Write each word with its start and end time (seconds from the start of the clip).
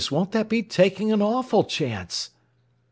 won't 0.09 0.31
that 0.31 0.49
be 0.49 0.63
taking 0.63 1.11
an 1.11 1.21
awful 1.21 1.63
chance?" 1.63 2.31